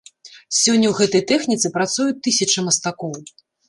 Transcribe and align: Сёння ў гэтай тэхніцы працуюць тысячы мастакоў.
Сёння 0.59 0.87
ў 0.89 0.95
гэтай 1.01 1.23
тэхніцы 1.33 1.73
працуюць 1.79 2.19
тысячы 2.27 2.59
мастакоў. 2.69 3.19